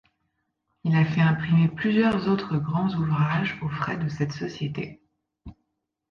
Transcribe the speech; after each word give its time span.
Il 0.83 0.95
a 0.95 1.05
fait 1.05 1.21
imprimer 1.21 1.67
plusieurs 1.67 2.27
autres 2.27 2.57
grands 2.57 2.91
ouvrages 2.95 3.59
aux 3.61 3.69
frais 3.69 3.97
de 3.97 4.09
cette 4.09 4.31
société. 4.31 4.99